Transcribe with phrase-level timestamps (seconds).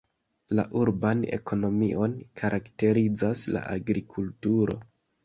[0.59, 4.79] La urban ekonomion karakterizas la agrikulturo.